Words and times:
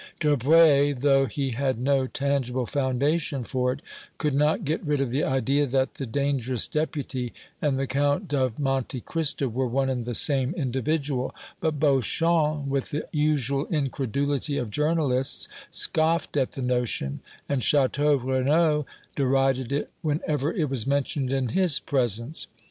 Debray, 0.19 0.93
though 0.93 1.27
he 1.27 1.51
had 1.51 1.77
no 1.77 2.07
tangible 2.07 2.65
foundation 2.65 3.43
for 3.43 3.71
it, 3.71 3.81
could 4.17 4.33
not 4.33 4.65
get 4.65 4.83
rid 4.83 4.99
of 4.99 5.11
the 5.11 5.23
idea 5.23 5.67
that 5.67 5.93
the 5.93 6.07
dangerous 6.07 6.67
Deputy 6.67 7.31
and 7.61 7.77
the 7.77 7.85
Count 7.85 8.33
of 8.33 8.57
Monte 8.57 9.01
Cristo 9.01 9.47
were 9.47 9.67
one 9.67 9.91
and 9.91 10.03
the 10.03 10.15
same 10.15 10.55
individual, 10.55 11.35
but 11.59 11.79
Beauchamp, 11.79 12.65
with 12.65 12.89
the 12.89 13.07
usual 13.11 13.65
incredulity 13.67 14.57
of 14.57 14.71
journalists, 14.71 15.47
scoffed 15.69 16.35
at 16.35 16.53
the 16.53 16.63
notion, 16.63 17.19
and 17.47 17.61
Château 17.61 18.19
Renaud 18.23 18.87
derided 19.15 19.71
it 19.71 19.91
whenever 20.01 20.51
it 20.51 20.67
was 20.67 20.87
mentioned 20.87 21.31
in 21.31 21.49
his 21.49 21.77
presence. 21.79 22.47